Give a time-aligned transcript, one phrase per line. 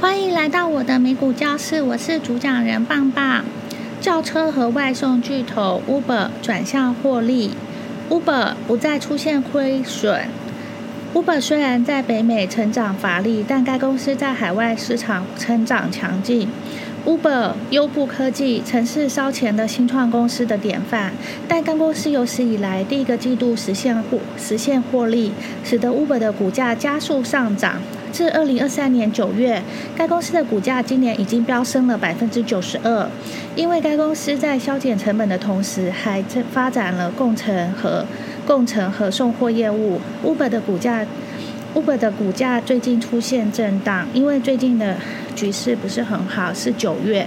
[0.00, 3.44] 欢迎来到我的美股教室，我是主讲人棒棒。
[4.00, 7.50] 轿车和外送巨头 Uber 转向获利
[8.08, 10.22] ，Uber 不再出现亏损。
[11.12, 16.48] Uber 虽然在北美成长乏力，但该公司在海外市场成长强劲。
[17.04, 21.12] Uber 优步科技曾是烧钱的新创公司的典范，
[21.46, 25.32] 但该公司有史以来第一个季度实现获实现获利，
[25.62, 27.82] 使得 Uber 的股价加速上涨。
[28.12, 29.62] 至二零二三年九月，
[29.96, 33.08] 该公司的股价今年已经飙升了百分之九十二，
[33.54, 38.04] 因为该公司在削减成本的同时，还发展了共乘和
[38.46, 40.00] 共乘和送货业务。
[40.24, 41.06] Uber 的股价
[41.74, 44.96] ，Uber 的股价最近出现震荡，因为最近的
[45.34, 46.52] 局势不是很好。
[46.52, 47.26] 是九月，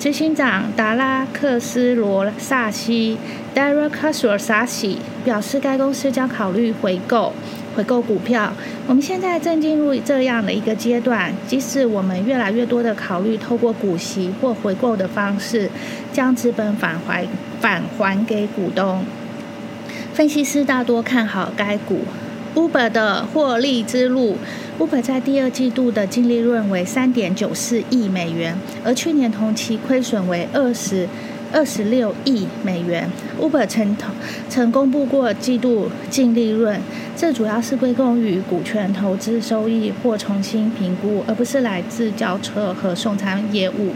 [0.00, 3.18] 执行长达拉克斯罗萨西
[3.54, 7.32] （Dara k a s r s a s i 表示，该公司将考虑回购。
[7.74, 8.52] 回购股票，
[8.86, 11.32] 我们现在正进入这样的一个阶段。
[11.46, 15.68] 即使我们越来越多的考虑透过股息或回购的方式，
[16.12, 17.26] 将资本返还
[17.60, 19.04] 返还给股东。
[20.12, 22.00] 分析师大多看好该股。
[22.54, 24.38] Uber 的获利之路
[24.78, 31.08] ，Uber 在第二季度的净利润为三点九四亿美元，而去年同期亏损为二十。
[31.54, 33.08] 二十六亿美元
[33.40, 33.96] ，Uber 曾
[34.48, 36.80] 曾公布过季度净利润，
[37.16, 43.94] 这主要是归功于股权投资收益或重新评估，而不是来自轿车和送餐业务。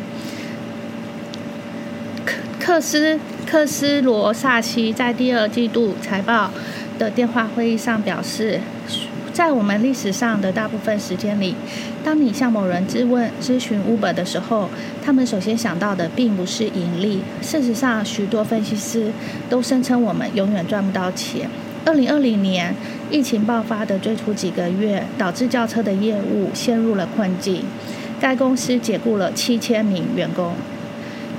[2.61, 6.53] 克斯克斯罗萨西在第二季度财报
[6.97, 8.61] 的电话会议上表示。
[9.39, 11.55] 在我们历史上的大部分时间里，
[12.03, 14.69] 当你向某人质问、咨询 Uber 的时候，
[15.00, 17.20] 他们首先想到的并不是盈利。
[17.41, 19.12] 事实上，许多分析师
[19.48, 21.48] 都声称我们永远赚不到钱。
[21.84, 22.75] 二零二零年
[23.12, 27.62] 疫情爆发的最初几个月，导致轿车的业务陷入了困境。
[28.20, 30.55] 该公司解雇了七千名员工。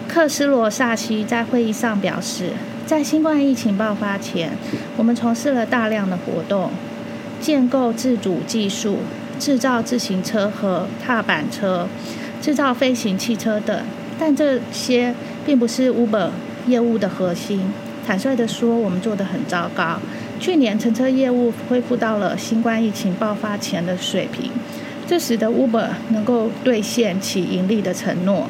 [0.08, 2.52] 克斯罗萨西在会议上表示，
[2.86, 4.52] 在新冠疫情爆发前，
[4.96, 6.72] 我们从事了大量的活动。
[7.42, 8.98] 建构自主技术，
[9.40, 11.88] 制造自行车和踏板车，
[12.42, 13.82] 制造飞行汽车等，
[14.20, 16.30] 但这些并不是 Uber
[16.68, 17.72] 业务的核心。
[18.06, 20.00] 坦率地说，我们做得很糟糕。
[20.40, 24.52] 去年乘车业务恢复到了新冠疫情爆发前的水平，
[25.08, 28.48] 这使得 Uber 能够兑现其盈利的承诺。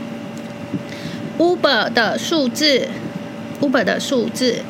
[1.38, 2.88] Uber 的数字
[3.61, 4.63] ，Uber 的数字。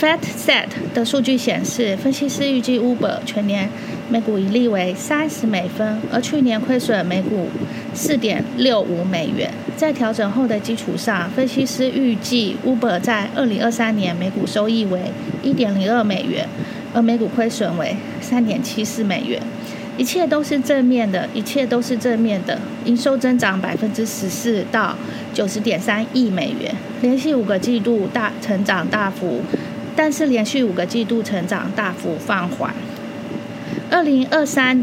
[0.00, 3.68] FAT SET 的数据显示，分析师预计 Uber 全年
[4.08, 7.48] 每股盈利为三十美分，而去年亏损每股
[7.92, 9.52] 四点六五美元。
[9.76, 14.98] 在调整后的基础上，分析师预计 Uber 在二零二三年每股收益为
[15.42, 16.48] 一点零二美元，
[16.94, 19.38] 而每股亏损为三点七四美元。
[19.98, 22.58] 一切都是正面的，一切都是正面的。
[22.86, 24.96] 营收增长百分之十四到
[25.34, 29.42] 九十点三亿美元，连续五个季度大成长大幅。
[30.02, 32.72] 但是连续五个季度成长大幅放缓。
[33.90, 34.82] 二零二三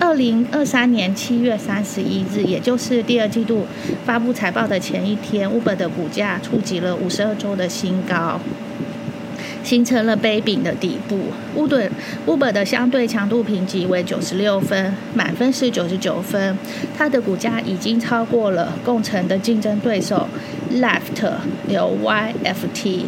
[0.00, 3.66] 二零二三年七月三十一日，也就是第二季度
[4.06, 8.40] 发布财报的前一天，Uber 的股价触及了五十二周的新高，
[9.62, 11.26] 形成了杯柄的底部。
[11.54, 11.90] Uber
[12.26, 16.56] Uber 的相对强度评级为九十六分，满分是九十九分。
[16.96, 20.26] 它的股价已经超过了共乘的竞争对手
[20.72, 21.22] Left
[21.68, 23.02] 由 YFT。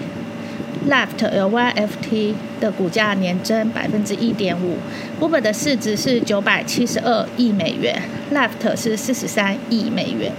[0.89, 4.77] Left LYFT 的股价年增百分之一点五
[5.21, 8.01] ，Uber 的市值是九百七十二亿美元
[8.33, 10.31] ，Left 是四十三亿美元。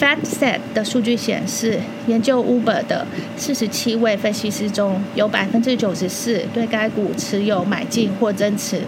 [0.00, 3.06] FactSet 的数据显示，研究 Uber 的
[3.36, 8.82] 四十七位分析师中有百分之九十四对该股持有买进或增持。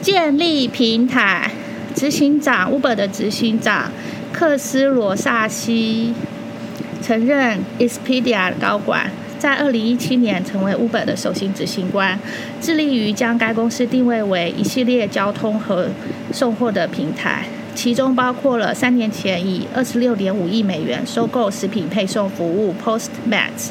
[0.00, 1.50] 建立平台
[1.94, 3.90] 执行长 Uber 的执行长
[4.32, 6.14] 克斯罗萨西
[7.02, 9.10] 承认 Expedia 高管。
[9.38, 12.18] 在二零一七年成为 Uber 的首席执行官，
[12.60, 15.88] 致力于将该公司定位为一系列交通和
[16.32, 17.44] 送货的平台，
[17.74, 23.70] 其中包括了三年前以二十六点五亿美元收购食品配送服务 Postmates。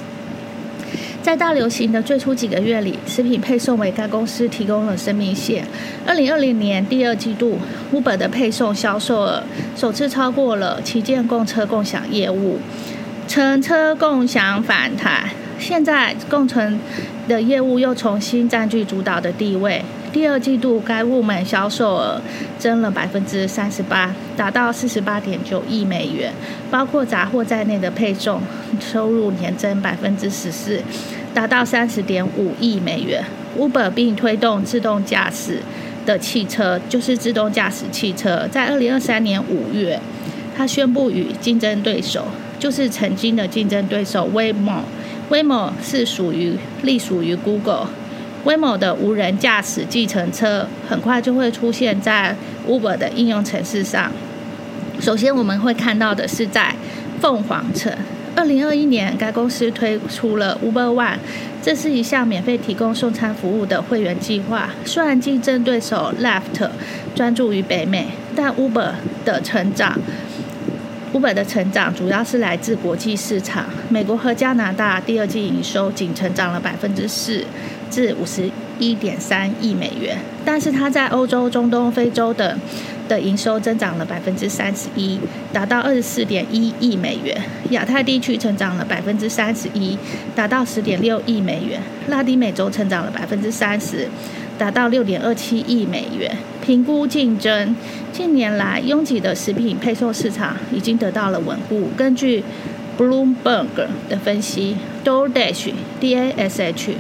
[1.21, 5.65] 在大流行的最初几个月里，食品配送为该公司提供了生命线。
[6.05, 7.59] 二零二零年第二季度
[7.93, 9.43] ，Uber 的配送销售额
[9.75, 12.59] 首次超过了旗舰共车共享业务，
[13.27, 15.29] 乘车共享反弹。
[15.67, 16.79] 现在共存
[17.27, 19.83] 的业务又重新占据主导的地位。
[20.13, 22.21] 第二季度该部门销售额
[22.57, 26.31] 增了百分之三十八，达到四十八点九亿美元，
[26.71, 28.41] 包括杂货在内的配送
[28.79, 30.81] 收入年增百分之十四，
[31.33, 33.21] 达到三十点五亿美元。
[33.59, 35.59] Uber 并推动自动驾驶
[36.05, 39.99] 的汽车，就是自动驾驶汽车，在二零二三年五月，
[40.55, 42.23] 他宣布与竞争对手，
[42.57, 44.83] 就是曾经的竞争对手 Waymo
[45.29, 52.35] Waymo 是属于隶属于 Google，Waymo 的无人驾驶计程车很快就会出现在
[52.67, 54.11] Uber 的应用程式上。
[55.01, 56.73] 首先我们会看到的是在
[57.19, 57.93] 凤凰城。
[58.35, 61.17] 二零二一年，该公司推出了 Uber One，
[61.61, 64.69] 这是一项免费提供送餐服务的会员计划。
[64.85, 66.69] 虽然竞争对手 Left
[67.15, 68.91] 专注于北美，但 Uber
[69.25, 69.99] 的成长
[71.17, 73.65] ，Uber 的成长主要是来自国际市场。
[73.89, 77.43] 美国和加拿大第二季营收仅成长了百分之四，
[77.89, 82.59] 至五十一点三亿美元，但是它在欧洲、中东、非洲等。
[83.07, 85.17] 的营收增长了百分之三十一，
[85.53, 87.41] 达到二十四点一亿美元。
[87.69, 89.97] 亚太地区成长了百分之三十一，
[90.35, 91.79] 达到十点六亿美元。
[92.09, 94.09] 拉丁美洲成长了百分之三十，
[94.57, 96.35] 达到六点二七亿美元。
[96.61, 97.73] 评估竞争，
[98.17, 101.87] 近年来拥挤的食品配送市场已经得到了稳固。
[101.95, 102.43] 根据
[102.97, 103.67] Bloomberg
[104.09, 104.75] 的分析
[105.05, 106.95] ，DoorDash D A S H。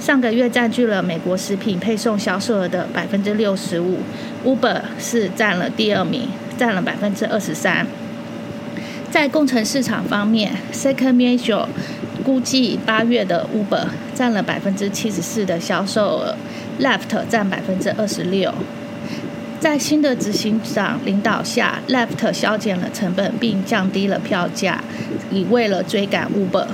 [0.00, 4.00] 上个月占据了美国食品配送销售额的百分之六十五
[4.44, 6.28] ，Uber 是占了第二名，
[6.58, 7.86] 占了百分之二十三。
[9.08, 11.66] 在工程市场方面，Second Major
[12.24, 13.86] 估计八月的 Uber
[14.16, 16.34] 占了百分之七十四的销售额
[16.80, 18.52] ，Left 占百分之二十六。
[19.66, 24.80] 在新的执行长领导下，Left 削减了成本并降低了票价，
[25.32, 26.68] 以为了追赶 Uber。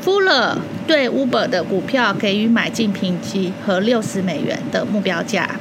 [0.00, 5.56] Fuller 对 Uber 的股票给予买进评级和六十美元的目标价。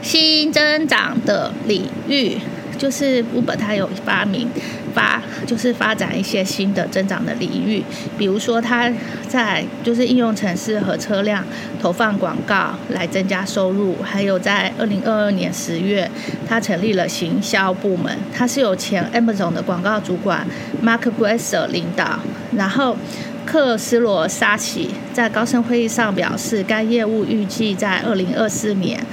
[0.00, 2.36] 新增长的领域
[2.78, 4.48] 就是 Uber，它有发明
[4.94, 7.82] 发，就是发展一些新的增长的领域，
[8.16, 8.90] 比如说它
[9.28, 11.44] 在就是应用城市和车辆
[11.82, 16.10] 投放广告来增加收入，还有在二零二二年十月，
[16.48, 20.46] 它成立了行销部门，它是由前 Amazon 的广告主管
[20.82, 22.20] Mark Gresser 领导。
[22.56, 22.96] 然后，
[23.44, 29.04] 克斯罗沙奇在高盛会议上表示，该业务预计在二零二四年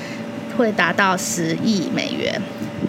[0.56, 2.40] 会达到十亿美元。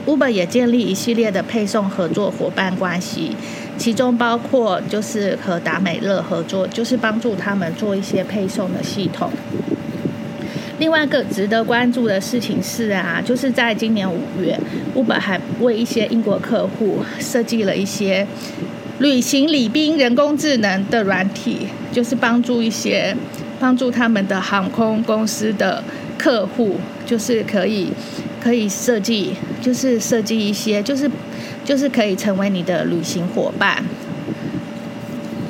[0.06, 3.36] Uber 也建立一系列的配送合作伙伴关系，
[3.78, 9.30] 其中包括就是和达美乐合作，就是帮助他们做一些配送的系统。
[10.78, 14.58] 另外一个值得关注的事情是啊，就是在今年五月
[14.96, 18.26] ，Uber 还为一些英国客户设计了一些。
[18.98, 23.16] 旅行礼宾人工智能的软体，就是帮助一些
[23.58, 25.82] 帮助他们的航空公司的
[26.16, 27.88] 客户，就是可以
[28.40, 31.10] 可以设计，就是设计一些，就是
[31.64, 33.82] 就是可以成为你的旅行伙伴。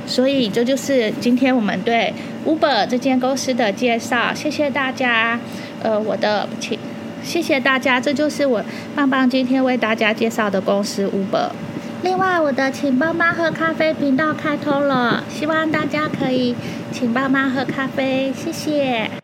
[0.07, 2.13] 所以这就是今天我们对
[2.47, 4.35] Uber 这间公司的介绍。
[4.35, 5.41] 谢谢大家，
[5.83, 6.79] 呃，我的请，
[7.25, 8.63] 谢谢大家，这就是我
[8.95, 11.51] 棒棒今天为大家介绍的公司 Uber。
[12.03, 16.55] 另外，我的请爸妈喝咖啡频道开通了，希望大家可以
[16.91, 19.22] 请爸妈喝咖啡，谢谢。